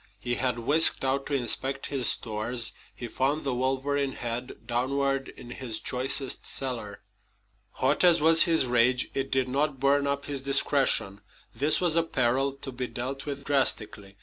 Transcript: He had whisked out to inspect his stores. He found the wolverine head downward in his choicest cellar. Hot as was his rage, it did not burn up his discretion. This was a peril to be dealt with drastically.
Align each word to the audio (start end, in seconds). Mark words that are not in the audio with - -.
He 0.19 0.33
had 0.33 0.57
whisked 0.57 1.05
out 1.05 1.27
to 1.27 1.35
inspect 1.35 1.85
his 1.93 2.09
stores. 2.09 2.73
He 2.95 3.07
found 3.07 3.43
the 3.43 3.53
wolverine 3.53 4.13
head 4.13 4.65
downward 4.65 5.27
in 5.29 5.51
his 5.51 5.79
choicest 5.79 6.43
cellar. 6.43 7.03
Hot 7.73 8.03
as 8.03 8.19
was 8.19 8.45
his 8.45 8.65
rage, 8.65 9.11
it 9.13 9.29
did 9.29 9.47
not 9.47 9.79
burn 9.79 10.07
up 10.07 10.25
his 10.25 10.41
discretion. 10.41 11.21
This 11.53 11.79
was 11.79 11.95
a 11.95 12.01
peril 12.01 12.51
to 12.63 12.71
be 12.71 12.87
dealt 12.87 13.27
with 13.27 13.43
drastically. 13.43 14.17